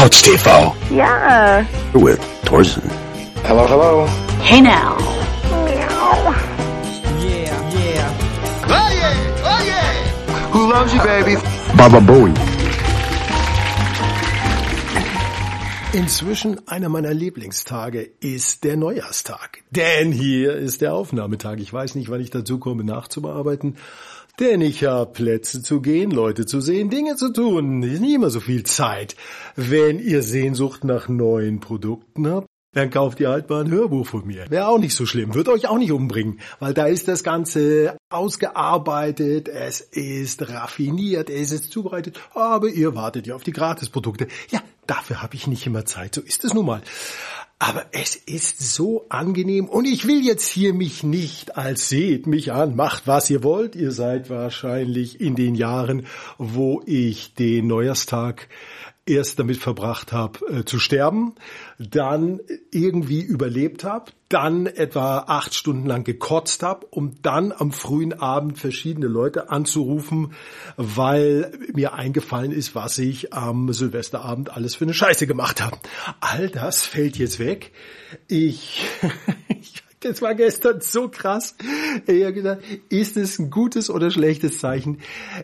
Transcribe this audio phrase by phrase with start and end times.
[0.00, 1.62] Couch TV Ja.
[1.92, 2.88] with Thorsten.
[3.44, 4.06] Hello, hello.
[4.40, 4.96] Hey now.
[10.52, 11.36] Who loves you, baby?
[11.76, 12.32] Baba Bowie.
[15.92, 19.58] Inzwischen einer meiner Lieblingstage ist der Neujahrstag.
[19.70, 21.58] Denn hier ist der Aufnahmetag.
[21.58, 23.76] Ich weiß nicht, wann ich dazu komme, nachzubearbeiten.
[24.40, 27.82] Denn ich habe Plätze zu gehen, Leute zu sehen, Dinge zu tun.
[27.82, 29.14] Ist nicht immer so viel Zeit.
[29.54, 34.26] Wenn ihr Sehnsucht nach neuen Produkten habt, dann kauft ihr halt mal ein Hörbuch von
[34.26, 34.48] mir.
[34.48, 37.96] Wäre auch nicht so schlimm, wird euch auch nicht umbringen, weil da ist das Ganze
[38.10, 44.28] ausgearbeitet, es ist raffiniert, es ist zubereitet, aber ihr wartet ja auf die Gratisprodukte.
[44.50, 46.82] Ja, dafür habe ich nicht immer Zeit, so ist es nun mal.
[47.62, 52.52] Aber es ist so angenehm und ich will jetzt hier mich nicht als seht mich
[52.52, 53.76] an, macht was ihr wollt.
[53.76, 56.06] Ihr seid wahrscheinlich in den Jahren,
[56.38, 58.48] wo ich den Neujahrstag
[59.10, 61.34] erst damit verbracht habe, äh, zu sterben,
[61.78, 62.40] dann
[62.70, 68.58] irgendwie überlebt habe, dann etwa acht Stunden lang gekotzt habe, um dann am frühen Abend
[68.58, 70.34] verschiedene Leute anzurufen,
[70.76, 75.78] weil mir eingefallen ist, was ich am Silvesterabend alles für eine Scheiße gemacht habe.
[76.20, 77.72] All das fällt jetzt weg.
[78.28, 78.84] Ich,
[79.48, 81.54] ich das war gestern so krass.
[82.06, 84.98] Ich habe gedacht, ist es ein gutes oder schlechtes Zeichen?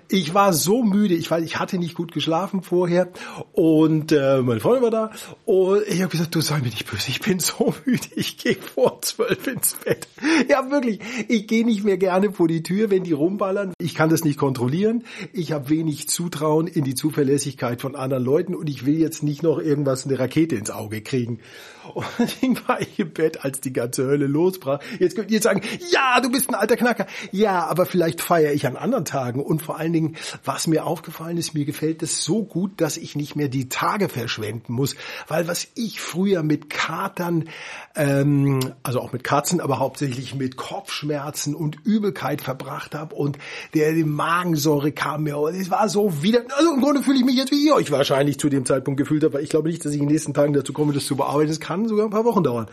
[0.08, 3.12] Ich war so müde, ich, war, ich hatte nicht gut geschlafen vorher
[3.52, 5.10] und äh, meine Freundin war da
[5.44, 8.56] und ich habe gesagt, du sei mir nicht böse, ich bin so müde, ich gehe
[8.56, 10.08] vor zwölf ins Bett.
[10.48, 13.74] Ja, wirklich, ich gehe nicht mehr gerne vor die Tür, wenn die rumballern.
[13.78, 15.04] Ich kann das nicht kontrollieren.
[15.34, 19.42] Ich habe wenig Zutrauen in die Zuverlässigkeit von anderen Leuten und ich will jetzt nicht
[19.42, 21.40] noch irgendwas, eine Rakete ins Auge kriegen.
[21.94, 22.06] Und
[22.42, 24.80] dann war ich im Bett, als die ganze Hölle losbrach.
[24.98, 27.06] Jetzt könnt ihr sagen, ja, du bist ein alter Knacker.
[27.32, 29.42] Ja, aber vielleicht feiere ich an anderen Tagen.
[29.42, 33.16] Und vor allen Dingen, was mir aufgefallen ist, mir gefällt es so gut, dass ich
[33.16, 34.96] nicht mehr die Tage verschwenden muss.
[35.28, 37.48] Weil was ich früher mit Katern,
[37.94, 43.38] ähm, also auch mit Katzen, aber hauptsächlich mit Kopfschmerzen und Übelkeit verbracht habe und
[43.74, 47.24] der die Magensäure kam mir und es war so wieder, also im Grunde fühle ich
[47.24, 49.84] mich jetzt wie ihr euch wahrscheinlich zu dem Zeitpunkt gefühlt habt, weil ich glaube nicht,
[49.84, 51.48] dass ich in den nächsten Tagen dazu komme, das zu bearbeiten.
[51.48, 52.66] Das kann sogar ein paar Wochen dauern.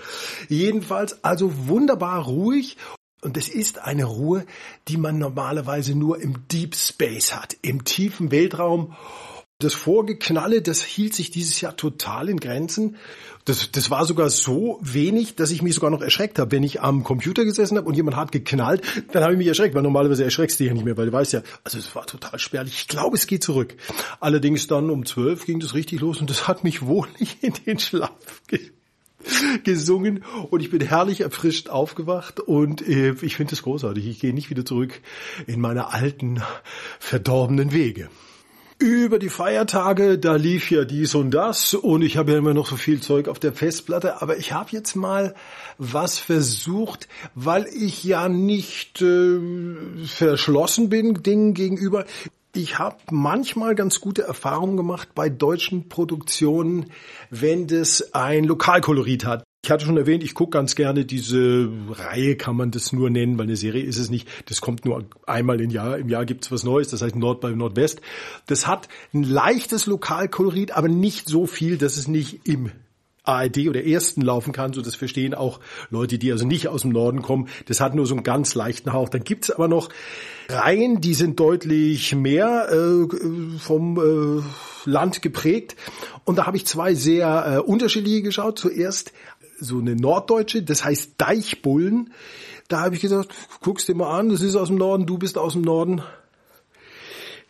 [0.50, 2.78] Jedenfalls also wunderbar ruhig
[3.24, 4.46] und es ist eine Ruhe,
[4.90, 8.96] die man normalerweise nur im Deep Space hat, im tiefen Weltraum.
[9.60, 12.98] Das Vorgeknalle, das hielt sich dieses Jahr total in Grenzen.
[13.46, 16.52] Das, das war sogar so wenig, dass ich mich sogar noch erschreckt habe.
[16.52, 18.82] Wenn ich am Computer gesessen habe und jemand hat geknallt,
[19.14, 21.14] dann habe ich mich erschreckt, weil normalerweise erschreckst du dich ja nicht mehr, weil du
[21.14, 22.74] weißt ja, also es war total spärlich.
[22.74, 23.78] Ich glaube, es geht zurück.
[24.20, 27.80] Allerdings dann um zwölf ging das richtig los und das hat mich wohlig in den
[27.80, 28.72] Schlaf ge
[29.64, 34.08] gesungen und ich bin herrlich erfrischt aufgewacht und äh, ich finde es großartig.
[34.08, 35.02] Ich gehe nicht wieder zurück
[35.48, 36.42] in meine alten,
[37.00, 38.10] verdorbenen Wege.
[38.80, 42.68] Über die Feiertage, da lief ja dies und das und ich habe ja immer noch
[42.68, 45.36] so viel Zeug auf der Festplatte, aber ich habe jetzt mal
[45.78, 49.40] was versucht, weil ich ja nicht äh,
[50.06, 52.06] verschlossen bin Dingen gegenüber.
[52.56, 56.86] Ich habe manchmal ganz gute Erfahrungen gemacht bei deutschen Produktionen,
[57.32, 59.44] wenn das ein Lokalkolorit hat.
[59.66, 63.40] Ich hatte schon erwähnt, ich gucke ganz gerne diese Reihe, kann man das nur nennen,
[63.40, 64.28] weil eine Serie ist es nicht.
[64.52, 65.98] Das kommt nur einmal im Jahr.
[65.98, 68.02] Im Jahr gibt's was Neues, das heißt Nord bei Nordwest.
[68.46, 72.70] Das hat ein leichtes Lokalkolorit, aber nicht so viel, dass es nicht im
[73.24, 75.60] ARD oder ersten laufen kann, so das verstehen auch
[75.90, 77.48] Leute, die also nicht aus dem Norden kommen.
[77.66, 79.10] Das hat nur so einen ganz leichten Hauch.
[79.10, 79.90] Dann gibt's aber noch
[80.50, 85.76] Reihen, die sind deutlich mehr äh, vom äh, Land geprägt.
[86.26, 88.60] Und da habe ich zwei sehr äh, unterschiedliche geschaut.
[88.60, 89.14] Zuerst
[89.60, 92.14] so eine norddeutsche, das heißt Deichbullen.
[92.68, 95.38] Da habe ich gesagt, guck's dir mal an, das ist aus dem Norden, du bist
[95.38, 96.02] aus dem Norden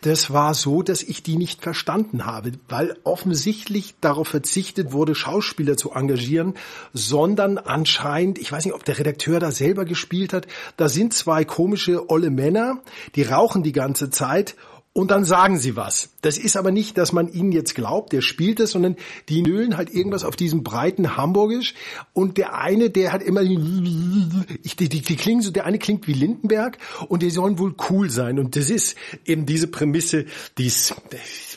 [0.03, 5.77] das war so, dass ich die nicht verstanden habe, weil offensichtlich darauf verzichtet wurde, Schauspieler
[5.77, 6.55] zu engagieren,
[6.93, 10.47] sondern anscheinend, ich weiß nicht, ob der Redakteur da selber gespielt hat,
[10.77, 12.81] da sind zwei komische olle Männer,
[13.15, 14.55] die rauchen die ganze Zeit
[14.93, 16.09] und dann sagen sie was.
[16.21, 18.95] Das ist aber nicht, dass man ihnen jetzt glaubt, der spielt das, sondern
[19.27, 21.73] die nölen halt irgendwas auf diesem breiten Hamburgisch
[22.13, 24.29] und der eine, der hat immer, die,
[24.63, 26.77] die, die klingen so, der eine klingt wie Lindenberg
[27.07, 28.95] und die sollen wohl cool sein und das ist
[29.25, 30.25] eben diese Prämisse,
[30.59, 30.95] die ist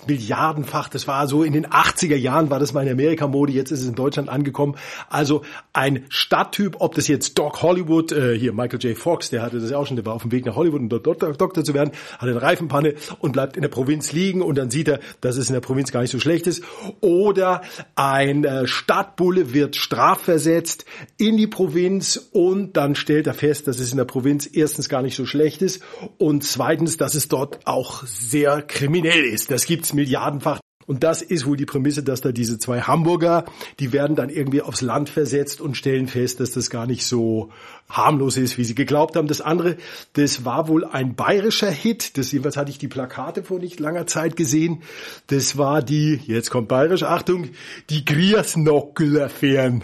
[0.06, 3.82] milliardenfach, das war so in den 80er Jahren war das mal in Amerika-Mode, jetzt ist
[3.82, 4.76] es in Deutschland angekommen.
[5.08, 8.96] Also ein Stadttyp, ob das jetzt Doc Hollywood, äh, hier Michael J.
[8.96, 10.88] Fox, der hatte das ja auch schon, der war auf dem Weg nach Hollywood, um
[10.88, 12.94] dort Doktor zu werden, hat eine Reifenpanne
[13.26, 15.92] und bleibt in der Provinz liegen und dann sieht er, dass es in der Provinz
[15.92, 16.62] gar nicht so schlecht ist.
[17.00, 17.60] Oder
[17.94, 20.86] ein äh, Stadtbulle wird strafversetzt
[21.18, 25.02] in die Provinz und dann stellt er fest, dass es in der Provinz erstens gar
[25.02, 25.82] nicht so schlecht ist
[26.16, 29.50] und zweitens, dass es dort auch sehr kriminell ist.
[29.50, 30.60] Das gibt's milliardenfach.
[30.86, 33.44] Und das ist wohl die Prämisse, dass da diese zwei Hamburger,
[33.80, 37.50] die werden dann irgendwie aufs Land versetzt und stellen fest, dass das gar nicht so
[37.88, 39.26] harmlos ist, wie sie geglaubt haben.
[39.26, 39.76] Das andere,
[40.12, 42.16] das war wohl ein bayerischer Hit.
[42.18, 44.82] Das jedenfalls hatte ich die Plakate vor nicht langer Zeit gesehen.
[45.26, 47.50] Das war die, jetzt kommt bayerisch, Achtung,
[47.90, 49.82] die Griasnockel-Affären.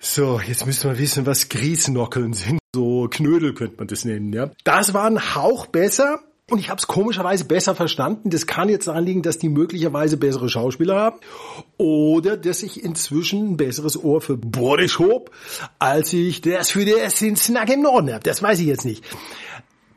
[0.00, 2.58] So, jetzt müssen wir wissen, was Griesnockeln sind.
[2.74, 4.50] So Knödel könnte man das nennen, ja.
[4.64, 6.20] Das war ein Hauch besser.
[6.50, 8.28] Und ich habe es komischerweise besser verstanden.
[8.28, 11.18] Das kann jetzt daran liegen, dass die möglicherweise bessere Schauspieler haben
[11.78, 15.30] oder dass ich inzwischen ein besseres Ohr für Boris hob,
[15.78, 18.22] als ich das für der Snack im Norden habe.
[18.22, 19.02] Das weiß ich jetzt nicht.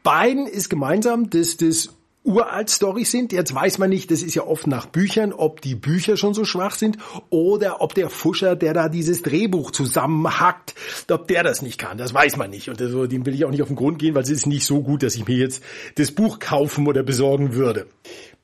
[0.03, 1.89] Beiden ist gemeinsam, dass das
[2.27, 3.31] uralt Storys sind.
[3.31, 6.45] Jetzt weiß man nicht, das ist ja oft nach Büchern, ob die Bücher schon so
[6.45, 6.97] schwach sind
[7.29, 10.75] oder ob der Fuscher, der da dieses Drehbuch zusammenhackt,
[11.09, 11.97] ob der das nicht kann.
[11.97, 12.69] Das weiß man nicht.
[12.69, 14.65] Und so, dem will ich auch nicht auf den Grund gehen, weil es ist nicht
[14.65, 15.63] so gut, dass ich mir jetzt
[15.95, 17.87] das Buch kaufen oder besorgen würde.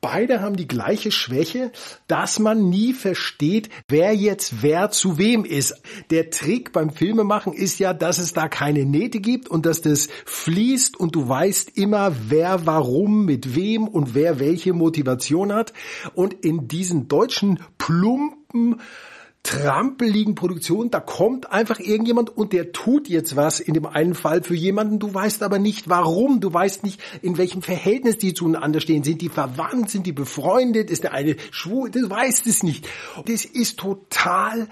[0.04, 1.72] Beide haben die gleiche Schwäche,
[2.08, 5.80] dass man nie versteht, wer jetzt wer zu wem ist.
[6.10, 10.08] Der Trick beim Filmemachen ist ja, dass es da keine Nähte gibt und dass das
[10.26, 15.72] fließt und du weißt immer, wer warum mit wem und wer welche Motivation hat.
[16.12, 18.82] Und in diesen deutschen plumpen
[19.44, 24.42] trampeligen Produktion, da kommt einfach irgendjemand und der tut jetzt was in dem einen Fall
[24.42, 28.80] für jemanden, du weißt aber nicht warum, du weißt nicht, in welchem Verhältnis die zueinander
[28.80, 32.88] stehen, sind die verwandt, sind die befreundet, ist der eine schwul, du weißt es nicht.
[33.26, 34.66] Das ist total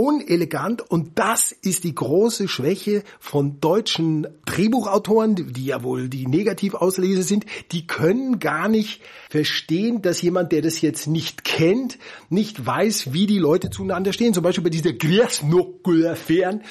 [0.00, 7.22] unelegant und das ist die große Schwäche von deutschen Drehbuchautoren, die ja wohl die Negativauslese
[7.22, 11.98] sind, die können gar nicht verstehen, dass jemand, der das jetzt nicht kennt,
[12.30, 14.32] nicht weiß, wie die Leute zueinander stehen.
[14.32, 16.62] Zum Beispiel bei dieser Griasnockel-Affären,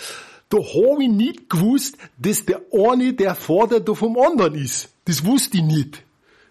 [0.50, 4.90] da habe ich nicht gewusst, dass der eine der Vater vom anderen ist.
[5.06, 6.04] Das wusste ich nicht.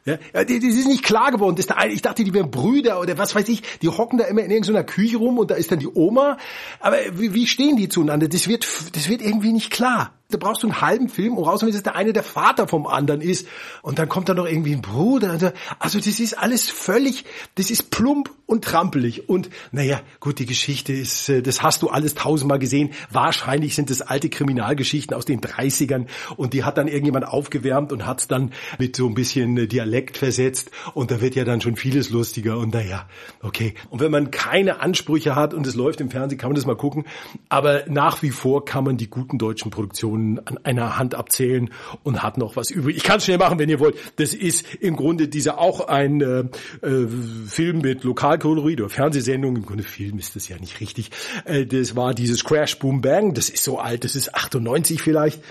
[0.08, 1.56] Ja, das ist nicht klar geworden.
[1.56, 3.62] Das der, ich dachte, die wären Brüder oder was weiß ich.
[3.82, 6.38] Die hocken da immer in irgendeiner Küche rum und da ist dann die Oma.
[6.80, 8.28] Aber wie, wie stehen die zueinander?
[8.28, 10.17] Das wird, das wird irgendwie nicht klar.
[10.30, 13.22] Da brauchst du einen halben Film, um rauszufinden, dass der eine der Vater vom anderen
[13.22, 13.48] ist.
[13.80, 15.54] Und dann kommt da noch irgendwie ein Bruder.
[15.78, 19.30] Also das ist alles völlig, das ist plump und trampelig.
[19.30, 22.90] Und naja, gut, die Geschichte ist, äh, das hast du alles tausendmal gesehen.
[23.10, 26.08] Wahrscheinlich sind das alte Kriminalgeschichten aus den 30ern.
[26.36, 29.66] Und die hat dann irgendjemand aufgewärmt und hat es dann mit so ein bisschen äh,
[29.66, 30.70] Dialekt versetzt.
[30.92, 32.58] Und da wird ja dann schon vieles lustiger.
[32.58, 33.08] Und naja,
[33.42, 33.72] okay.
[33.88, 36.76] Und wenn man keine Ansprüche hat und es läuft im Fernsehen, kann man das mal
[36.76, 37.06] gucken.
[37.48, 41.70] Aber nach wie vor kann man die guten deutschen Produktionen Millionen an einer Hand abzählen
[42.02, 42.96] und hat noch was übrig.
[42.96, 43.96] Ich kann es schnell machen, wenn ihr wollt.
[44.16, 46.44] Das ist im Grunde dieser auch ein äh,
[46.86, 47.08] äh,
[47.46, 49.56] Film mit Lokalkolorit oder Fernsehsendung.
[49.56, 51.10] Im Grunde Film ist das ja nicht richtig.
[51.44, 53.34] Äh, das war dieses Crash Boom Bang.
[53.34, 55.42] Das ist so alt, das ist 98 vielleicht.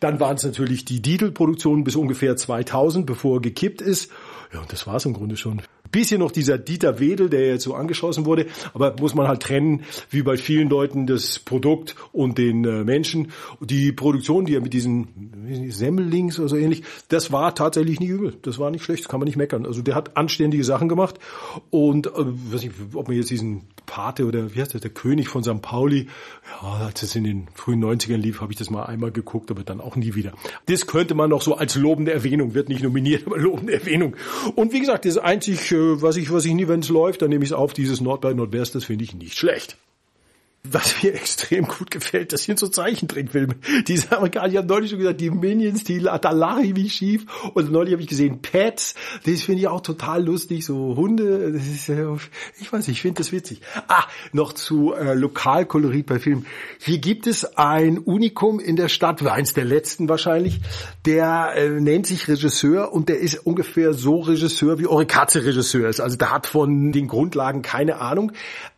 [0.00, 4.10] Dann waren es natürlich die Dietl-Produktionen bis ungefähr 2000, bevor gekippt ist.
[4.52, 7.64] Ja, und das war es im Grunde schon bisschen noch dieser Dieter Wedel, der jetzt
[7.64, 12.38] so angeschossen wurde, aber muss man halt trennen, wie bei vielen Leuten, das Produkt und
[12.38, 13.30] den äh, Menschen.
[13.60, 18.34] Die Produktion, die er mit diesen Semmelings oder so ähnlich, das war tatsächlich nicht übel.
[18.42, 19.66] Das war nicht schlecht, das kann man nicht meckern.
[19.66, 21.20] Also der hat anständige Sachen gemacht
[21.70, 25.28] und äh, weiß nicht, ob man jetzt diesen Pate oder wie heißt der, der König
[25.28, 25.60] von St.
[25.60, 26.08] Pauli,
[26.62, 29.62] ja, als es in den frühen 90ern lief, habe ich das mal einmal geguckt, aber
[29.62, 30.32] dann auch nie wieder.
[30.66, 34.16] Das könnte man noch so als lobende Erwähnung, wird nicht nominiert, aber lobende Erwähnung.
[34.54, 37.30] Und wie gesagt, das einzig äh, was ich, was ich nie, wenn es läuft, dann
[37.30, 39.76] nehme ich es auf, dieses Nord bei Nordwest, das finde ich nicht schlecht.
[40.70, 43.56] Was mir extrem gut gefällt, das sind so Zeichentrickfilme.
[43.88, 47.26] Diese Amerikaner, ich habe neulich schon gesagt, die Minions, die, da wie schief.
[47.54, 51.66] Und neulich habe ich gesehen Pets, das finde ich auch total lustig, so Hunde, das
[51.66, 51.88] ist,
[52.60, 53.60] ich weiß nicht, ich finde das witzig.
[53.88, 56.46] Ah, noch zu äh, Lokalkolorit bei Filmen.
[56.78, 60.60] Hier gibt es ein Unikum in der Stadt, eins der letzten wahrscheinlich,
[61.06, 66.00] der äh, nennt sich Regisseur und der ist ungefähr so Regisseur wie Orikatze Regisseur ist.
[66.00, 68.30] Also der hat von den Grundlagen keine Ahnung.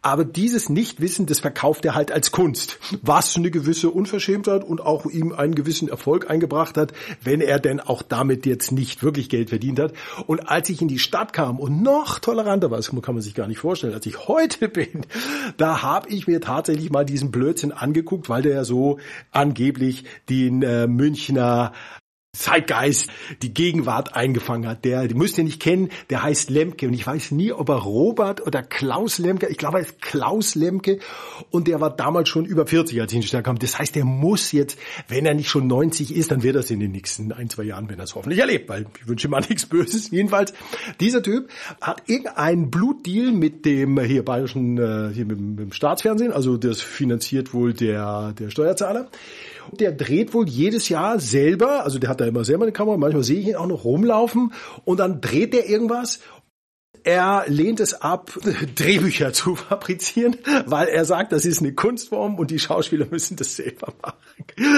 [0.05, 5.07] Aber dieses Nichtwissen, das verkauft er halt als Kunst, was eine gewisse Unverschämtheit und auch
[5.07, 6.93] ihm einen gewissen Erfolg eingebracht hat,
[7.23, 9.95] wenn er denn auch damit jetzt nicht wirklich Geld verdient hat.
[10.27, 13.35] Und als ich in die Stadt kam und noch toleranter war, das kann man sich
[13.35, 15.07] gar nicht vorstellen, als ich heute bin,
[15.57, 18.99] da habe ich mir tatsächlich mal diesen Blödsinn angeguckt, weil der ja so
[19.31, 21.73] angeblich den äh, Münchner
[22.35, 23.11] Zeitgeist,
[23.43, 24.85] die Gegenwart eingefangen hat.
[24.85, 26.87] Der, die müsst ihr nicht kennen, der heißt Lemke.
[26.87, 30.55] Und ich weiß nie, ob er Robert oder Klaus Lemke, ich glaube, er ist Klaus
[30.55, 30.99] Lemke.
[31.51, 33.59] Und der war damals schon über 40, als ich die Stadt kam.
[33.59, 36.71] Das heißt, der muss jetzt, wenn er nicht schon 90 ist, dann wird er es
[36.71, 39.41] in den nächsten ein, zwei Jahren, wenn er es hoffentlich erlebt, weil ich wünsche mal
[39.41, 40.11] nichts Böses.
[40.11, 40.53] Jedenfalls,
[41.01, 41.49] dieser Typ
[41.81, 47.55] hat irgendeinen Blutdeal mit dem hier bayerischen, äh, hier mit, dem Staatsfernsehen, also das finanziert
[47.55, 49.09] wohl der, der Steuerzahler.
[49.73, 53.23] Der dreht wohl jedes Jahr selber, also der hat da immer selber eine Kamera, manchmal
[53.23, 54.53] sehe ich ihn auch noch rumlaufen
[54.85, 56.21] und dann dreht der irgendwas
[57.05, 58.33] Er lehnt es ab,
[58.77, 63.57] Drehbücher zu fabrizieren, weil er sagt, das ist eine Kunstform und die Schauspieler müssen das
[63.57, 64.17] selber machen.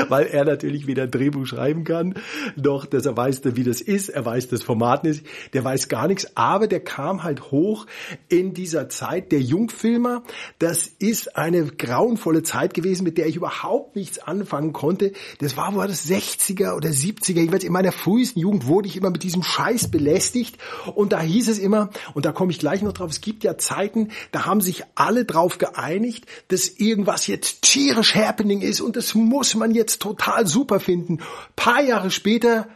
[0.09, 2.14] Weil er natürlich weder Drehbuch schreiben kann,
[2.56, 4.09] noch dass er weiß, wie das ist.
[4.09, 5.25] Er weiß das Format nicht.
[5.52, 6.37] Der weiß gar nichts.
[6.37, 7.87] Aber der kam halt hoch
[8.28, 10.25] in dieser Zeit der Jungfilmer.
[10.59, 15.12] Das ist eine grauenvolle Zeit gewesen, mit der ich überhaupt nichts anfangen konnte.
[15.38, 17.35] Das war wohl das 60er oder 70er.
[17.35, 20.59] Jedenfalls in meiner frühesten Jugend wurde ich immer mit diesem Scheiß belästigt.
[20.95, 23.59] Und da hieß es immer, und da komme ich gleich noch drauf, es gibt ja
[23.59, 29.15] Zeiten, da haben sich alle drauf geeinigt, dass irgendwas jetzt tierisch happening ist und das
[29.15, 31.19] muss man jetzt total super finden.
[31.57, 32.69] Paar Jahre später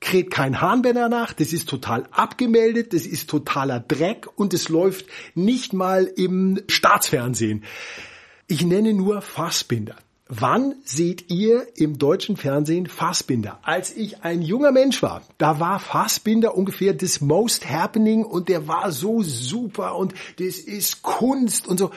[0.00, 4.68] kräht kein Hahn mehr danach, das ist total abgemeldet, das ist totaler Dreck und es
[4.68, 7.64] läuft nicht mal im Staatsfernsehen.
[8.48, 9.96] Ich nenne nur Fassbinder.
[10.26, 13.58] Wann seht ihr im deutschen Fernsehen Fassbinder?
[13.62, 18.66] Als ich ein junger Mensch war, da war Fassbinder ungefähr das Most Happening und der
[18.66, 21.90] war so super und das ist Kunst und so.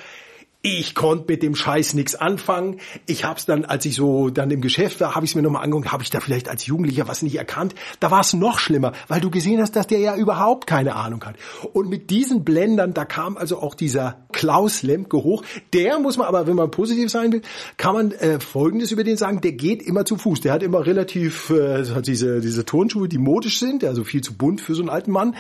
[0.69, 2.81] Ich konnte mit dem Scheiß nichts anfangen.
[3.05, 5.63] Ich hab's dann, als ich so dann im Geschäft war, habe ich es mir nochmal
[5.63, 7.74] angeguckt, habe ich da vielleicht als Jugendlicher was nicht erkannt.
[8.01, 11.24] Da war es noch schlimmer, weil du gesehen hast, dass der ja überhaupt keine Ahnung
[11.24, 11.38] hat.
[11.71, 15.43] Und mit diesen Blendern, da kam also auch dieser Klaus Lemke hoch.
[15.74, 17.41] Der muss man aber, wenn man positiv sein will,
[17.77, 20.41] kann man äh, Folgendes über den sagen, der geht immer zu Fuß.
[20.41, 24.33] Der hat immer relativ, äh, hat diese, diese Turnschuhe, die modisch sind, also viel zu
[24.33, 25.36] bunt für so einen alten Mann.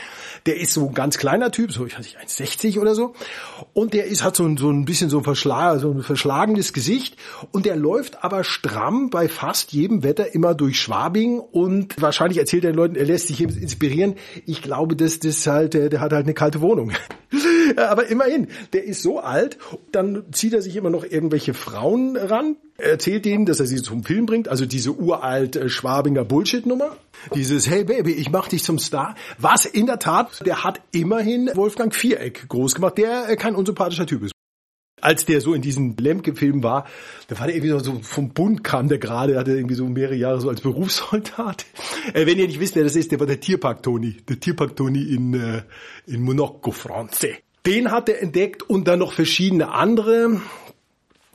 [0.45, 3.13] Der ist so ein ganz kleiner Typ, so ich weiß nicht, 1,60 oder so.
[3.73, 7.17] Und der ist, hat so, so ein bisschen so ein, verschlag, so ein verschlagenes Gesicht
[7.51, 12.63] und der läuft aber stramm bei fast jedem Wetter immer durch Schwabing und wahrscheinlich erzählt
[12.63, 14.15] er den Leuten, er lässt sich inspirieren.
[14.45, 16.91] Ich glaube, dass das halt, der, hat halt eine kalte Wohnung.
[17.75, 19.57] aber immerhin, der ist so alt,
[19.91, 24.03] dann zieht er sich immer noch irgendwelche Frauen ran, erzählt denen, dass er sie zum
[24.03, 26.95] Film bringt, also diese uralt äh, Schwabinger Bullshit-Nummer.
[27.33, 29.15] Dieses Hey Baby, ich mach dich zum Star.
[29.37, 34.05] Was in der Tat, der hat immerhin Wolfgang Viereck groß gemacht, der äh, kein unsympathischer
[34.05, 34.36] Typ ist
[35.01, 36.85] als der so in diesem Lemke-Film war,
[37.27, 40.41] da war der irgendwie so vom Bund kam der gerade, hatte irgendwie so mehrere Jahre
[40.41, 41.65] so als Berufssoldat.
[42.13, 44.77] Äh, wenn ihr nicht wisst, wer das ist, der war der Tierpark Toni, der Tierpark
[44.77, 45.63] Toni in äh,
[46.05, 47.27] in Monaco, France.
[47.65, 50.41] Den hat er entdeckt und dann noch verschiedene andere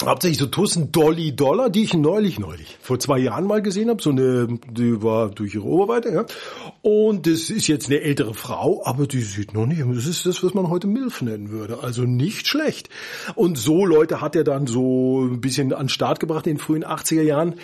[0.06, 4.02] hauptsächlich so Tussen Dolly Dollar, die ich neulich, neulich, vor zwei Jahren mal gesehen habe.
[4.02, 6.26] So eine, die war durch ihre Oberweite, ja.
[6.82, 10.42] Und das ist jetzt eine ältere Frau, aber die sieht noch nicht, das ist das,
[10.42, 11.82] was man heute Milf nennen würde.
[11.82, 12.88] Also nicht schlecht.
[13.35, 16.61] Und so Leute hat er dann so ein bisschen an den Start gebracht in den
[16.61, 17.54] frühen 80er Jahren.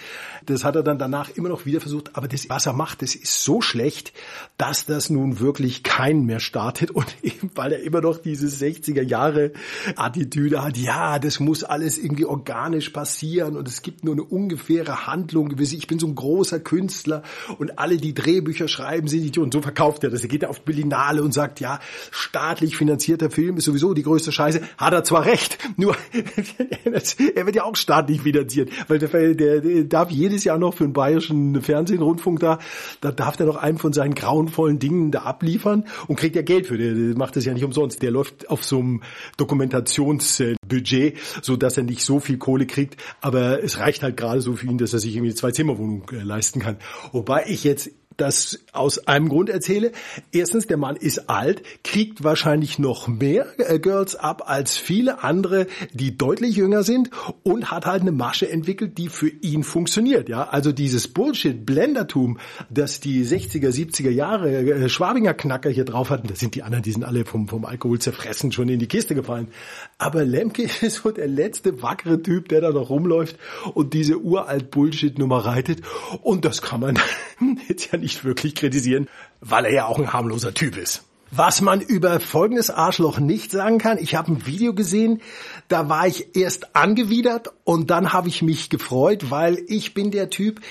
[0.47, 2.17] Das hat er dann danach immer noch wieder versucht.
[2.17, 4.13] Aber das, was er macht, das ist so schlecht,
[4.57, 6.91] dass das nun wirklich keinen mehr startet.
[6.91, 9.53] Und eben, weil er immer noch diese 60er Jahre
[9.97, 15.07] Attitüde hat, ja, das muss alles irgendwie organisch passieren und es gibt nur eine ungefähre
[15.07, 15.55] Handlung.
[15.59, 17.23] Ich bin so ein großer Künstler
[17.59, 19.53] und alle, die Drehbücher schreiben, sind Idioten.
[19.53, 20.23] So verkauft er das.
[20.23, 21.81] Er geht auf Berlinale und sagt, ja,
[22.11, 24.61] staatlich finanzierter Film ist sowieso die größte Scheiße.
[24.77, 25.97] Hat er zwar recht, nur
[26.85, 30.93] er wird ja auch staatlich finanziert, weil der, der, darf jedes Jahr noch für den
[30.93, 32.01] bayerischen Fernsehen,
[32.39, 32.59] da,
[33.01, 36.67] da darf der noch einen von seinen grauenvollen Dingen da abliefern und kriegt ja Geld
[36.67, 36.79] für.
[36.79, 38.03] Der macht das ja nicht umsonst.
[38.03, 39.03] Der läuft auf so einem
[39.37, 44.55] Dokumentationsbudget, so dass er nicht so viel Kohle kriegt, aber es reicht halt gerade so
[44.55, 46.79] für ihn, dass er sich irgendwie eine Zwei-Zimmer-Wohnung äh, leisten kann.
[47.13, 49.93] Wobei ich jetzt das aus einem Grund erzähle.
[50.33, 55.67] Erstens, der Mann ist alt, kriegt wahrscheinlich noch mehr äh, Girls ab als viele andere,
[55.93, 57.11] die deutlich jünger sind
[57.45, 60.29] und hat halt eine Masche entwickelt, die für ihn funktioniert.
[60.29, 66.27] Ja, also dieses Bullshit-Blendertum, das die 60er, 70er Jahre äh, Schwabinger Knacker hier drauf hatten,
[66.27, 69.15] da sind die anderen, die sind alle vom, vom Alkohol zerfressen, schon in die Kiste
[69.15, 69.49] gefallen.
[69.97, 73.37] Aber Lemke ist so der letzte wackere Typ, der da noch rumläuft
[73.75, 75.83] und diese uralt Bullshit-Nummer reitet.
[76.23, 76.99] Und das kann man
[77.69, 79.07] jetzt ja nicht nicht wirklich kritisieren,
[79.41, 81.05] weil er ja auch ein harmloser Typ ist.
[81.31, 85.21] Was man über folgendes Arschloch nicht sagen kann, ich habe ein Video gesehen,
[85.69, 90.31] da war ich erst angewidert und dann habe ich mich gefreut, weil ich bin der
[90.31, 90.63] Typ,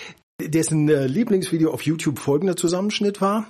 [0.41, 3.45] dessen äh, Lieblingsvideo auf YouTube folgender Zusammenschnitt war.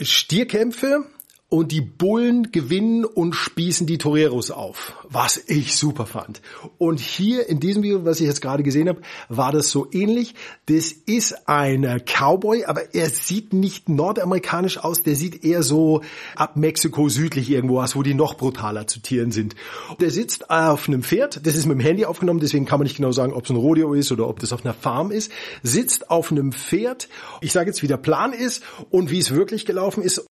[0.00, 1.04] Stierkämpfe
[1.50, 6.40] und die Bullen gewinnen und spießen die Toreros auf, was ich super fand.
[6.78, 10.36] Und hier in diesem Video, was ich jetzt gerade gesehen habe, war das so ähnlich.
[10.66, 16.02] Das ist ein Cowboy, aber er sieht nicht nordamerikanisch aus, der sieht eher so
[16.36, 19.56] ab Mexiko südlich irgendwo was, wo die noch brutaler zu Tieren sind.
[20.00, 22.96] Der sitzt auf einem Pferd, das ist mit dem Handy aufgenommen, deswegen kann man nicht
[22.96, 25.32] genau sagen, ob es ein Rodeo ist oder ob das auf einer Farm ist,
[25.64, 27.08] sitzt auf einem Pferd.
[27.40, 30.24] Ich sage jetzt, wie der Plan ist und wie es wirklich gelaufen ist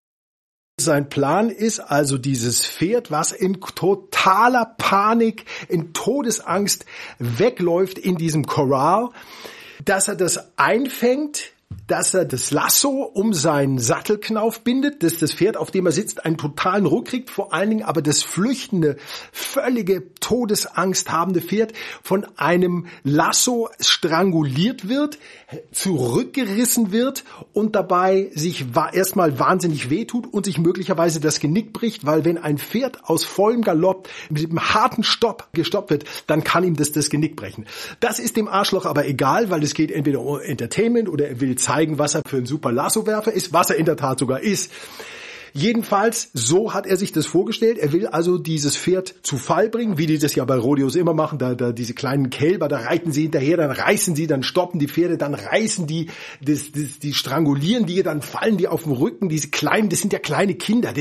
[0.87, 6.85] sein Plan ist also dieses Pferd, was in totaler Panik, in Todesangst
[7.19, 9.09] wegläuft in diesem Corral,
[9.85, 11.51] dass er das einfängt
[11.87, 16.25] dass er das Lasso um seinen Sattelknauf bindet, dass das Pferd, auf dem er sitzt,
[16.25, 18.97] einen totalen Ruck kriegt, vor allen Dingen aber das flüchtende,
[19.31, 25.17] völlige Todesangst habende Pferd von einem Lasso stranguliert wird,
[25.71, 32.25] zurückgerissen wird und dabei sich erstmal wahnsinnig wehtut und sich möglicherweise das Genick bricht, weil
[32.25, 36.75] wenn ein Pferd aus vollem Galopp mit einem harten Stopp gestoppt wird, dann kann ihm
[36.75, 37.65] das das Genick brechen.
[37.99, 41.56] Das ist dem Arschloch aber egal, weil es geht entweder um Entertainment oder er will
[41.57, 44.71] zeigen, was er für ein super Lassowerfer ist, was er in der Tat sogar ist.
[45.57, 47.79] Jedenfalls, so hat er sich das vorgestellt.
[47.79, 51.15] Er will also dieses Pferd zu Fall bringen, wie die das ja bei Rodeos immer
[51.15, 51.39] machen.
[51.39, 54.87] Da, da diese kleinen Kälber, da reiten sie hinterher, dann reißen sie, dann stoppen die
[54.87, 56.11] Pferde, dann reißen die,
[56.41, 59.29] das, das, die strangulieren die, dann fallen die auf den Rücken.
[59.29, 60.93] Diese kleinen, das sind ja kleine Kinder.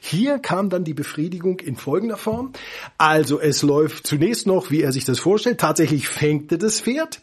[0.00, 2.52] Hier kam dann die Befriedigung in folgender Form.
[2.96, 5.60] Also es läuft zunächst noch, wie er sich das vorstellt.
[5.60, 7.20] Tatsächlich fängt er das Pferd.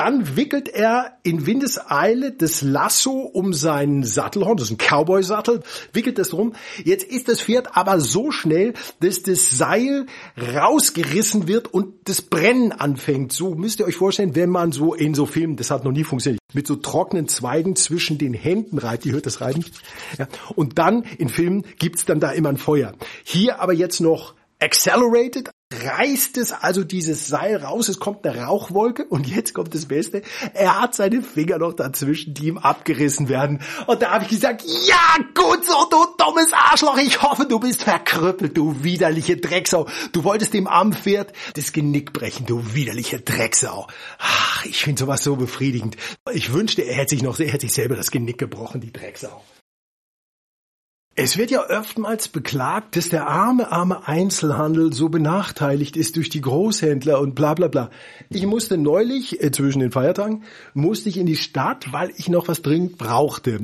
[0.00, 5.60] Dann wickelt er in Windeseile das Lasso um seinen Sattelhorn, das ist ein Cowboy-Sattel,
[5.92, 6.54] wickelt das rum.
[6.82, 10.06] Jetzt ist das Pferd aber so schnell, dass das Seil
[10.38, 13.34] rausgerissen wird und das Brennen anfängt.
[13.34, 16.04] So müsst ihr euch vorstellen, wenn man so in so Filmen, das hat noch nie
[16.04, 19.66] funktioniert, mit so trockenen Zweigen zwischen den Händen reibt, ihr hört das Reiben,
[20.18, 20.26] ja,
[20.56, 22.94] und dann in Filmen gibt's dann da immer ein Feuer.
[23.22, 29.04] Hier aber jetzt noch accelerated, reißt es also dieses Seil raus, es kommt eine Rauchwolke
[29.04, 30.22] und jetzt kommt das Beste,
[30.52, 33.60] er hat seine Finger noch dazwischen, die ihm abgerissen werden.
[33.86, 37.84] Und da habe ich gesagt, ja gut so, du dummes Arschloch, ich hoffe, du bist
[37.84, 39.86] verkrüppelt, du widerliche Drecksau.
[40.12, 43.86] Du wolltest dem armen Pferd das Genick brechen, du widerliche Drecksau.
[44.18, 45.96] Ach, ich finde sowas so befriedigend.
[46.32, 49.42] Ich wünschte, er hätte sich noch, er hätte sich selber das Genick gebrochen, die Drecksau.
[51.16, 56.40] Es wird ja oftmals beklagt, dass der arme, arme Einzelhandel so benachteiligt ist durch die
[56.40, 57.90] Großhändler und bla bla bla.
[58.30, 62.46] Ich musste neulich, äh, zwischen den Feiertagen, musste ich in die Stadt, weil ich noch
[62.46, 63.58] was dringend brauchte.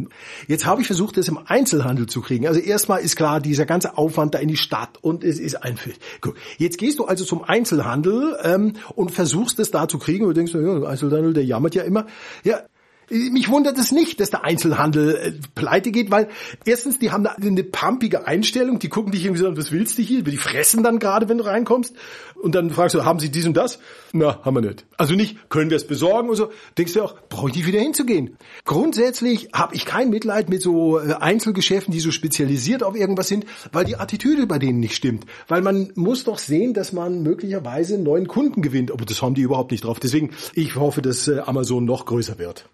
[0.49, 2.49] Jetzt habe ich versucht, das im Einzelhandel zu kriegen.
[2.49, 5.93] Also erstmal ist klar, dieser ganze Aufwand da in die Stadt und es ist einfach.
[6.21, 6.35] Gut.
[6.59, 10.53] Jetzt gehst du also zum Einzelhandel ähm, und versuchst es da zu kriegen und denkst,
[10.53, 12.07] ja, Einzelhandel, der jammert ja immer.
[12.43, 12.63] Ja,
[13.11, 16.29] mich wundert es nicht, dass der Einzelhandel äh, pleite geht, weil
[16.65, 19.99] erstens, die haben da eine pumpige Einstellung, die gucken dich irgendwie so an, was willst
[19.99, 20.23] du hier?
[20.23, 21.95] Die fressen dann gerade, wenn du reinkommst.
[22.35, 23.79] Und dann fragst du, haben sie dies und das?
[24.13, 24.85] Na, haben wir nicht.
[24.97, 26.51] Also nicht, können wir es besorgen und so.
[26.77, 28.37] Denkst du auch, brauche ich nicht wieder hinzugehen.
[28.65, 33.47] Grundsätzlich habe ich kein Mitleid mit so äh, Einzelgeschäften, die so spezialisiert auf irgendwas sind,
[33.73, 35.27] weil die Attitüde bei denen nicht stimmt.
[35.49, 38.91] Weil man muss doch sehen, dass man möglicherweise neuen Kunden gewinnt.
[38.91, 40.01] Aber das haben die überhaupt nicht drauf.
[40.01, 42.69] Deswegen, ich hoffe, dass äh, Amazon noch größer wird.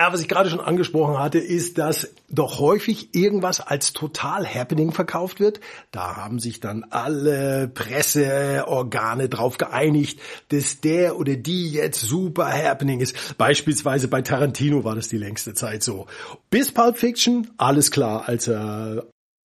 [0.00, 4.92] Ja, was ich gerade schon angesprochen hatte, ist, dass doch häufig irgendwas als total Happening
[4.92, 5.60] verkauft wird.
[5.90, 13.00] Da haben sich dann alle Presseorgane drauf geeinigt, dass der oder die jetzt super Happening
[13.00, 13.36] ist.
[13.36, 16.06] Beispielsweise bei Tarantino war das die längste Zeit so.
[16.48, 19.04] Bis Pulp Fiction, alles klar, als er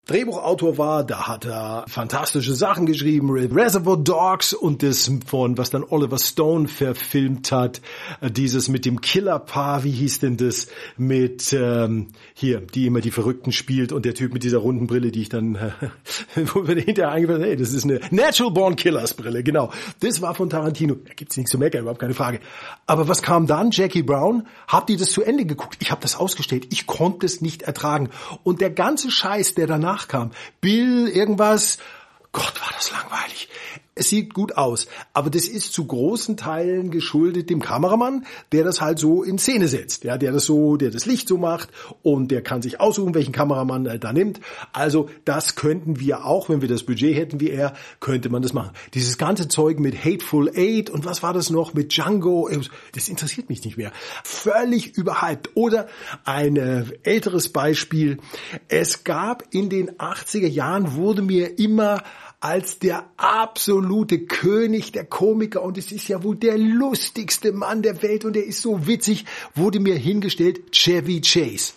[0.06, 5.84] Drehbuchautor war, da hat er fantastische Sachen geschrieben, Reservoir Dogs und das von, was dann
[5.84, 7.80] Oliver Stone verfilmt hat,
[8.20, 13.12] äh, dieses mit dem Killerpaar, wie hieß denn das, mit, ähm, hier, die immer die
[13.12, 15.70] Verrückten spielt und der Typ mit dieser runden Brille, die ich dann, äh,
[16.52, 19.70] wo mir hinterher eingefallen hey, das ist eine Natural Born Killers Brille, genau.
[20.00, 20.96] Das war von Tarantino.
[20.96, 22.40] Da gibt's nichts zu meckern, überhaupt keine Frage.
[22.86, 23.70] Aber was kam dann?
[23.70, 24.48] Jackie Brown?
[24.66, 25.76] Habt ihr das zu Ende geguckt?
[25.78, 26.66] Ich habe das ausgestellt.
[26.70, 28.10] Ich konnte es nicht ertragen.
[28.42, 30.32] Und der ganze Scheiß, der danach kam.
[30.60, 31.78] Bill, irgendwas.
[32.32, 33.48] Gott, war das langweilig
[33.94, 38.80] es sieht gut aus, aber das ist zu großen Teilen geschuldet dem Kameramann, der das
[38.80, 41.68] halt so in Szene setzt, ja, der das so, der das Licht so macht
[42.02, 44.40] und der kann sich aussuchen, welchen Kameramann er da nimmt.
[44.72, 48.54] Also das könnten wir auch, wenn wir das Budget hätten wie er, könnte man das
[48.54, 48.70] machen.
[48.94, 52.48] Dieses ganze Zeug mit Hateful Eight und was war das noch mit Django,
[52.94, 53.92] das interessiert mich nicht mehr.
[54.24, 55.50] Völlig überhyped.
[55.54, 55.86] Oder
[56.24, 58.18] ein äh, älteres Beispiel.
[58.68, 62.02] Es gab in den 80er Jahren wurde mir immer
[62.42, 68.02] als der absolute König der Komiker und es ist ja wohl der lustigste Mann der
[68.02, 71.74] Welt und er ist so witzig, wurde mir hingestellt Chevy Chase.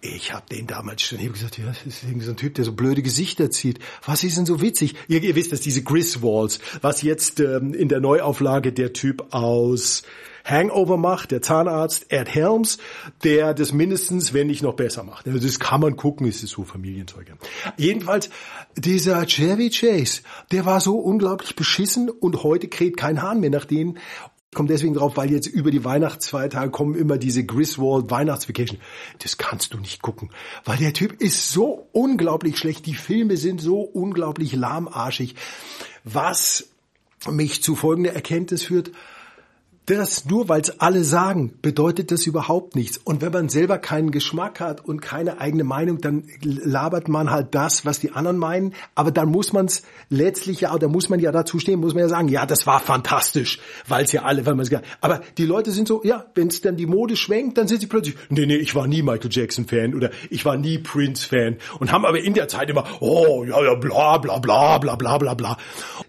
[0.00, 2.72] Ich habe den damals schon eben gesagt, ja, das ist so ein Typ, der so
[2.72, 3.80] blöde Gesichter zieht.
[4.06, 4.94] Was ist denn so witzig?
[5.08, 10.04] Ihr, ihr wisst, dass diese Griswolds, was jetzt ähm, in der Neuauflage der Typ aus
[10.48, 12.78] Hangover macht, der Zahnarzt Ed Helms,
[13.22, 15.26] der das mindestens, wenn nicht noch besser macht.
[15.26, 17.26] Also das kann man gucken, ist es so Familienzeug.
[17.76, 18.30] Jedenfalls,
[18.76, 23.66] dieser Chevy Chase, der war so unglaublich beschissen und heute kräht kein Hahn mehr nach
[23.66, 23.98] denen.
[24.54, 28.80] Komme deswegen drauf, weil jetzt über die Weihnachtsfeiertage kommen immer diese Griswold Weihnachtsvacation.
[29.18, 30.30] Das kannst du nicht gucken,
[30.64, 32.86] weil der Typ ist so unglaublich schlecht.
[32.86, 35.34] Die Filme sind so unglaublich lahmarschig.
[36.04, 36.70] Was
[37.30, 38.92] mich zu folgender Erkenntnis führt,
[39.88, 42.98] Das nur, weil es alle sagen, bedeutet das überhaupt nichts.
[42.98, 47.54] Und wenn man selber keinen Geschmack hat und keine eigene Meinung, dann labert man halt
[47.54, 48.74] das, was die anderen meinen.
[48.94, 52.02] Aber dann muss man es letztlich ja, da muss man ja dazu stehen, muss man
[52.02, 55.46] ja sagen, ja, das war fantastisch, weil es ja alle, weil man es Aber die
[55.46, 58.44] Leute sind so, ja, wenn es dann die Mode schwenkt, dann sind sie plötzlich, nee,
[58.44, 62.04] nee, ich war nie Michael Jackson Fan oder ich war nie Prince Fan und haben
[62.04, 65.56] aber in der Zeit immer, oh, ja, ja, bla, bla, bla, bla, bla, bla, bla.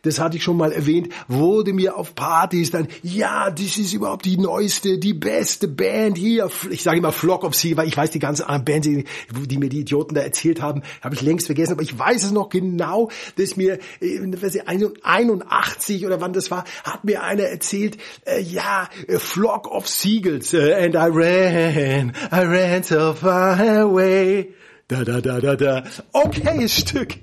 [0.01, 4.25] Das hatte ich schon mal erwähnt, wurde mir auf Partys dann, ja, das ist überhaupt
[4.25, 6.49] die neueste, die beste Band hier.
[6.71, 9.05] Ich sage immer Flock of Sea, weil ich weiß die ganzen anderen Bands, die,
[9.47, 12.31] die mir die Idioten da erzählt haben, habe ich längst vergessen, aber ich weiß es
[12.31, 17.43] noch genau, dass mir, äh, weiß ich, 81 oder wann das war, hat mir einer
[17.43, 24.53] erzählt, äh, ja, Flock of Seagulls, uh, and I ran, I ran so far away.
[24.89, 25.83] Da, da, da, da, da.
[26.13, 27.17] Okayes Stück.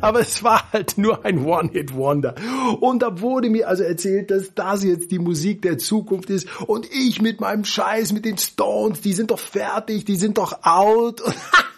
[0.00, 2.36] Aber es war halt nur ein One-Hit-Wonder.
[2.80, 6.46] Und da wurde mir also erzählt, dass das jetzt die Musik der Zukunft ist.
[6.68, 10.62] Und ich mit meinem Scheiß, mit den Stones, die sind doch fertig, die sind doch
[10.62, 11.20] out.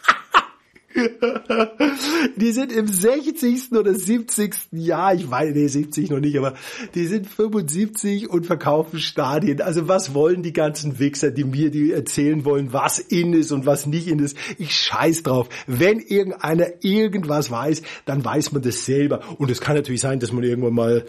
[2.36, 3.72] die sind im 60.
[3.72, 4.54] oder 70.
[4.72, 6.54] Jahr, ich weiß, nee, 70 noch nicht, aber
[6.94, 9.60] die sind 75 und verkaufen Stadien.
[9.60, 13.66] Also was wollen die ganzen Wichser, die mir die erzählen wollen, was in ist und
[13.66, 14.36] was nicht in ist?
[14.58, 15.48] Ich scheiß drauf.
[15.66, 19.20] Wenn irgendeiner irgendwas weiß, dann weiß man das selber.
[19.38, 21.04] Und es kann natürlich sein, dass man irgendwann mal,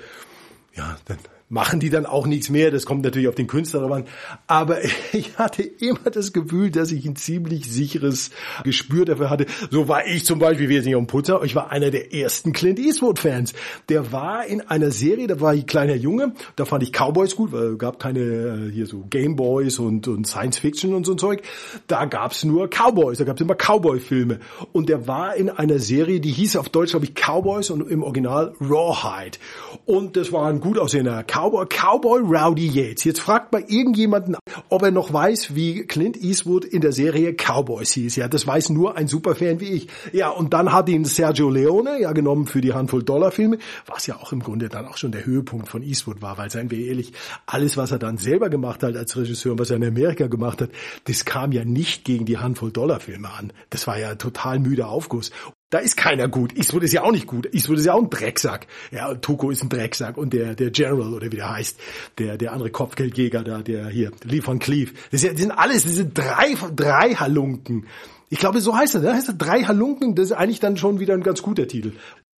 [0.76, 1.17] ja, dann
[1.51, 2.71] machen die dann auch nichts mehr.
[2.71, 4.05] Das kommt natürlich auf den Künstler an.
[4.47, 4.77] Aber
[5.11, 8.31] ich hatte immer das Gefühl, dass ich ein ziemlich sicheres
[8.63, 9.45] Gespür dafür hatte.
[9.69, 12.53] So war ich zum Beispiel, wir sind ja um Putzer, ich war einer der ersten
[12.53, 13.53] Clint Eastwood-Fans.
[13.89, 17.51] Der war in einer Serie, da war ich kleiner Junge, da fand ich Cowboys gut,
[17.51, 21.17] weil es gab keine äh, hier so Gameboys und, und Science Fiction und so ein
[21.17, 21.43] Zeug.
[21.87, 24.39] Da gab's nur Cowboys, da gab's immer Cowboy-Filme.
[24.71, 28.03] Und der war in einer Serie, die hieß auf Deutsch, glaube ich, Cowboys und im
[28.03, 29.37] Original Rawhide.
[29.85, 33.04] Und das war ein gut aussehender Cowboy Cowboy, Cowboy Rowdy Yates.
[33.04, 34.36] Jetzt fragt mal irgendjemanden,
[34.69, 38.15] ob er noch weiß, wie Clint Eastwood in der Serie Cowboys hieß.
[38.17, 39.88] Ja, das weiß nur ein Superfan wie ich.
[40.13, 44.06] Ja, und dann hat ihn Sergio Leone ja genommen für die Handvoll Dollar Filme, was
[44.06, 46.86] ja auch im Grunde dann auch schon der Höhepunkt von Eastwood war, weil seien wir
[46.86, 47.12] ehrlich,
[47.47, 50.62] alles, was er dann selber gemacht hat als Regisseur und was er in Amerika gemacht
[50.62, 50.69] hat,
[51.06, 53.51] das kam ja nicht gegen die Handvoll Dollar Filme an.
[53.71, 55.32] Das war ja total müder Aufguss.
[55.71, 56.55] Da ist keiner gut.
[56.57, 57.47] Eastwood ist ja auch nicht gut.
[57.53, 58.67] Eastwood ist ja auch ein Drecksack.
[58.91, 61.79] Ja, Tuko ist ein Drecksack und der, der General oder wie der heißt,
[62.17, 64.91] der, der andere Kopfgeldjäger da, der hier, Lee von Cleave.
[65.12, 67.88] Das, das sind alles, sind drei, drei Halunken.
[68.29, 69.13] Ich glaube, so heißt er, ne?
[69.13, 70.13] Heißt er drei Halunken?
[70.15, 71.93] Das ist eigentlich dann schon wieder ein ganz guter Titel.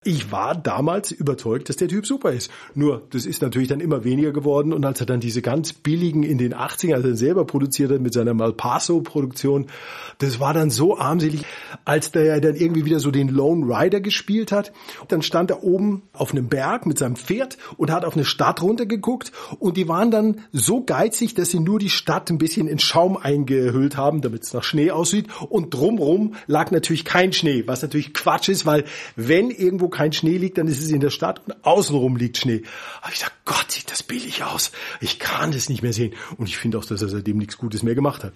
[0.05, 2.51] Ich war damals überzeugt, dass der Typ super ist.
[2.75, 6.23] Nur, das ist natürlich dann immer weniger geworden und als er dann diese ganz billigen
[6.23, 9.67] in den 80ern, als er selber produziert hat mit seiner Malpaso-Produktion,
[10.17, 11.45] das war dann so armselig,
[11.85, 14.73] als der dann irgendwie wieder so den Lone Rider gespielt hat.
[15.07, 18.61] Dann stand er oben auf einem Berg mit seinem Pferd und hat auf eine Stadt
[18.61, 22.79] runtergeguckt und die waren dann so geizig, dass sie nur die Stadt ein bisschen in
[22.79, 27.81] Schaum eingehüllt haben, damit es nach Schnee aussieht und drumrum lag natürlich kein Schnee, was
[27.81, 28.83] natürlich Quatsch ist, weil
[29.15, 32.63] wenn irgendwo kein Schnee liegt, dann ist es in der Stadt und außenrum liegt Schnee.
[33.01, 34.71] Aber ich sag, Gott, sieht das billig aus.
[34.99, 36.13] Ich kann das nicht mehr sehen.
[36.37, 38.33] Und ich finde auch, dass er seitdem nichts Gutes mehr gemacht hat.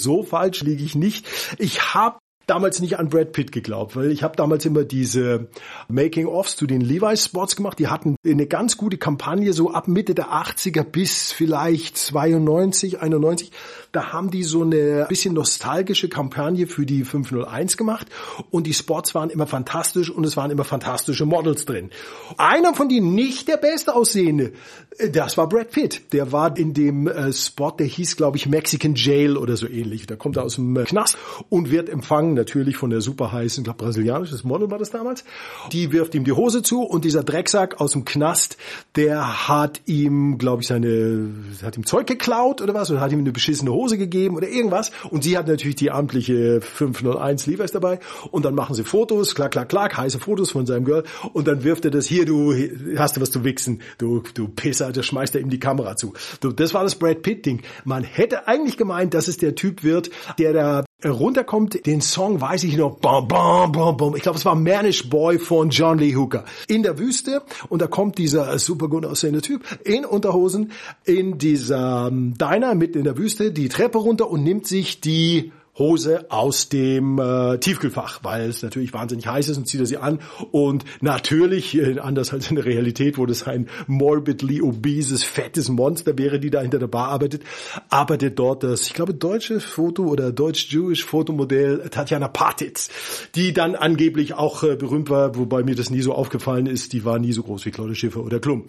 [0.00, 1.26] So falsch liege ich nicht.
[1.58, 5.48] Ich habe damals nicht an Brad Pitt geglaubt, weil ich habe damals immer diese
[5.88, 7.78] Making-ofs zu den Levi's-Spots gemacht.
[7.78, 13.50] Die hatten eine ganz gute Kampagne, so ab Mitte der 80er bis vielleicht 92, 91.
[13.92, 18.06] Da haben die so eine bisschen nostalgische Kampagne für die 501 gemacht
[18.50, 21.90] und die Spots waren immer fantastisch und es waren immer fantastische Models drin.
[22.36, 24.52] Einer von denen, nicht der beste aussehende,
[24.98, 26.12] äh, das war Brad Pitt.
[26.12, 30.06] Der war in dem äh, Spot, der hieß, glaube ich, Mexican Jail oder so ähnlich.
[30.06, 31.16] Da kommt er aus dem äh, Knast
[31.48, 35.24] und wird empfangen natürlich von der super heißen, glaube brasilianisches Model war das damals.
[35.72, 38.56] Die wirft ihm die Hose zu und dieser Drecksack aus dem Knast,
[38.94, 41.30] der hat ihm, glaube ich, seine,
[41.62, 44.92] hat ihm Zeug geklaut oder was oder hat ihm eine beschissene Hose gegeben oder irgendwas
[45.10, 47.98] und sie hat natürlich die amtliche 501 Levi's dabei
[48.30, 51.64] und dann machen sie Fotos, klack, klack, klack, heiße Fotos von seinem Girl und dann
[51.64, 52.54] wirft er das hier, du
[52.96, 56.14] hast du was zu wichsen, du, du Pisser, das schmeißt er ihm die Kamera zu.
[56.40, 57.62] Du, das war das Brad Pitt Ding.
[57.84, 62.64] Man hätte eigentlich gemeint, dass es der Typ wird, der da runterkommt, den Song weiß
[62.64, 64.16] ich noch, bam, bam, bam, bam.
[64.16, 66.44] ich glaube, es war Manish Boy von John Lee Hooker.
[66.68, 70.72] In der Wüste und da kommt dieser super gut aussehende Typ in Unterhosen
[71.04, 75.52] in dieser ähm, Diner mitten in der Wüste die Treppe runter und nimmt sich die
[75.78, 79.98] Hose aus dem äh, Tiefkühlfach, weil es natürlich wahnsinnig heiß ist und zieht er sie
[79.98, 85.68] an und natürlich, äh, anders als in der Realität, wo das ein morbidly obeses, fettes
[85.68, 87.42] Monster wäre, die da hinter der Bar arbeitet,
[87.90, 92.88] arbeitet dort das, ich glaube, deutsche Foto oder deutsch-jewish Fotomodell Tatjana Patitz,
[93.34, 97.04] die dann angeblich auch äh, berühmt war, wobei mir das nie so aufgefallen ist, die
[97.04, 98.66] war nie so groß wie Claudia Schiffer oder Klum.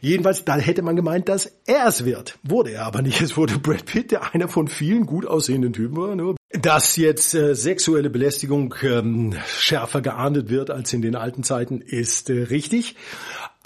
[0.00, 2.38] Jedenfalls, da hätte man gemeint, dass er es wird.
[2.44, 3.20] Wurde er aber nicht.
[3.20, 6.14] Es wurde Brad Pitt, der einer von vielen gut aussehenden Typen war.
[6.14, 11.80] Nur, dass jetzt äh, sexuelle Belästigung ähm, schärfer geahndet wird als in den alten Zeiten,
[11.80, 12.96] ist äh, richtig.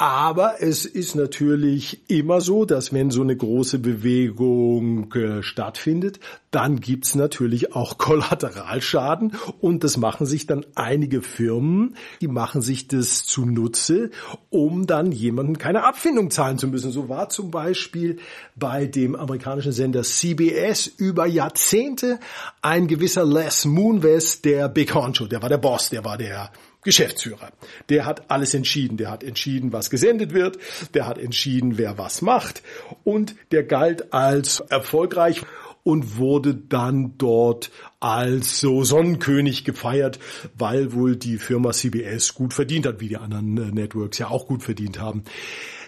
[0.03, 6.19] Aber es ist natürlich immer so, dass wenn so eine große Bewegung äh, stattfindet,
[6.51, 12.88] dann gibt's natürlich auch Kollateralschaden und das machen sich dann einige Firmen, die machen sich
[12.88, 14.11] das zunutze,
[14.51, 16.91] um dann jemanden keine Abfindung zahlen zu müssen.
[16.91, 18.19] So war zum Beispiel
[18.57, 22.19] bei dem amerikanischen Sender CBS über Jahrzehnte
[22.61, 26.51] ein gewisser Les Moonves der Big Honcho, der war der Boss, der war der
[26.83, 27.53] Geschäftsführer.
[27.88, 28.97] Der hat alles entschieden.
[28.97, 30.59] Der hat entschieden, was gesendet wird.
[30.95, 32.62] Der hat entschieden, wer was macht.
[33.05, 35.42] Und der galt als erfolgreich
[35.85, 40.18] und wurde dann dort als so Sonnenkönig gefeiert,
[40.57, 44.47] weil wohl die Firma CBS gut verdient hat, wie die anderen äh, Networks ja auch
[44.47, 45.25] gut verdient haben.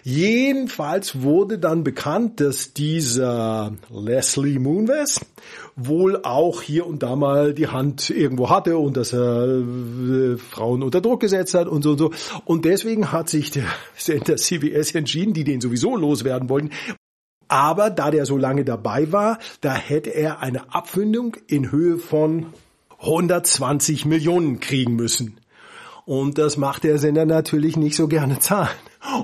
[0.07, 5.19] Jedenfalls wurde dann bekannt, dass dieser Leslie Moonves
[5.75, 10.83] wohl auch hier und da mal die Hand irgendwo hatte und dass er äh, Frauen
[10.83, 12.11] unter Druck gesetzt hat und so und so.
[12.45, 13.65] Und deswegen hat sich der
[13.97, 16.69] Sender CBS entschieden, die den sowieso loswerden wollten,
[17.47, 22.53] aber da der so lange dabei war, da hätte er eine Abfindung in Höhe von
[22.99, 25.39] 120 Millionen kriegen müssen.
[26.05, 28.69] Und das macht der Sender natürlich nicht so gerne zahlen.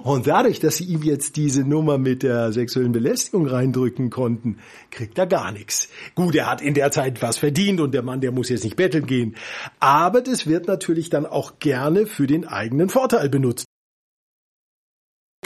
[0.03, 4.57] Und dadurch, dass sie ihm jetzt diese Nummer mit der sexuellen Belästigung reindrücken konnten,
[4.89, 5.89] kriegt er gar nichts.
[6.15, 8.75] Gut, er hat in der Zeit was verdient und der Mann, der muss jetzt nicht
[8.75, 9.35] betteln gehen.
[9.79, 13.65] Aber das wird natürlich dann auch gerne für den eigenen Vorteil benutzt.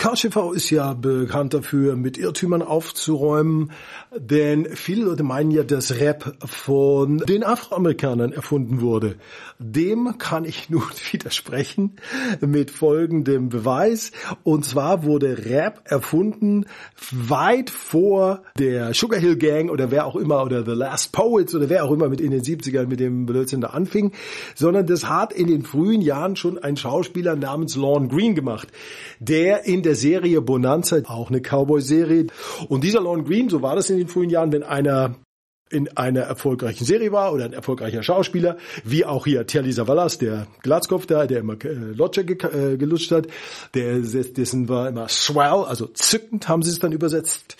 [0.06, 3.72] KTV ist ja bekannt dafür, mit Irrtümern aufzuräumen,
[4.16, 9.16] denn viele Leute meinen ja, dass Rap von den Afroamerikanern erfunden wurde.
[9.58, 11.96] Dem kann ich nun widersprechen
[12.40, 14.12] mit folgendem Beweis.
[14.44, 16.68] Und zwar wurde Rap erfunden
[17.12, 21.68] weit vor der Sugar Hill Gang oder wer auch immer oder The Last Poets oder
[21.68, 24.12] wer auch immer mit in den 70ern mit dem Blödsinn da anfing,
[24.54, 28.68] sondern das hat in den frühen Jahren schon ein Schauspieler namens Lorne Green gemacht,
[29.20, 32.28] der in der der Serie Bonanza, auch eine Cowboy-Serie.
[32.68, 35.16] Und dieser Lorne Green, so war das in den frühen Jahren, wenn einer
[35.72, 40.46] in einer erfolgreichen Serie war oder ein erfolgreicher Schauspieler, wie auch hier Telly Savalas, der
[40.62, 43.28] Glatzkopf da, der immer äh, Lodge ge äh, gelutscht hat,
[43.74, 47.58] der dessen war immer swell, also zückend haben sie es dann übersetzt.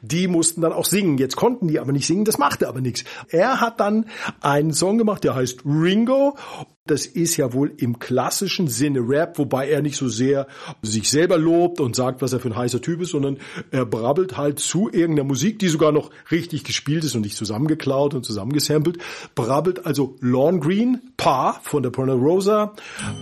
[0.00, 1.18] Die mussten dann auch singen.
[1.18, 3.04] Jetzt konnten die aber nicht singen, das machte aber nichts.
[3.28, 4.06] Er hat dann
[4.40, 6.38] einen Song gemacht, der heißt Ringo
[6.86, 10.48] das ist ja wohl im klassischen Sinne Rap, wobei er nicht so sehr
[10.82, 13.38] sich selber lobt und sagt, was er für ein heißer Typ ist, sondern
[13.70, 18.14] er brabbelt halt zu irgendeiner Musik, die sogar noch richtig gespielt ist und nicht zusammengeklaut
[18.14, 18.98] und zusammengesampelt.
[19.36, 22.74] Brabbelt also Lawn Green, Pa von der Porno Rosa,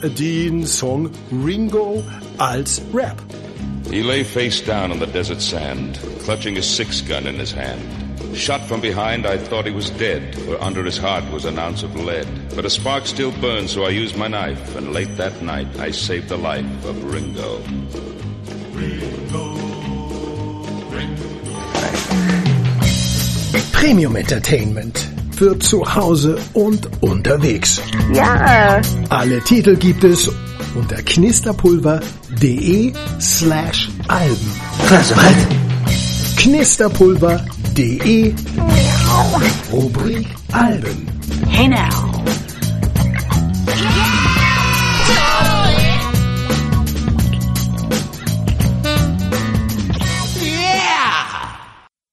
[0.02, 1.10] den Song
[1.44, 2.02] Ringo
[2.38, 3.22] als Rap.
[3.90, 7.99] He lay face down on the desert sand, clutching a six gun in his hand.
[8.34, 11.82] Shot from behind, I thought he was dead, for under his heart was an ounce
[11.82, 12.26] of lead.
[12.54, 15.90] But a spark still burned, so I used my knife, and late that night I
[15.90, 17.58] saved the life of Ringo.
[18.72, 19.56] Ringo,
[20.90, 21.28] Ringo.
[23.72, 27.80] Premium Entertainment für zu Hause und unterwegs.
[28.14, 28.80] Ja.
[29.08, 30.30] Alle Titel gibt es
[30.74, 34.52] unter knisterpulver.de slash Alben.
[34.88, 35.14] Was?
[36.36, 37.59] Knisterpulver.de
[39.70, 41.06] Rubrik Alben.
[41.48, 42.09] Hey now.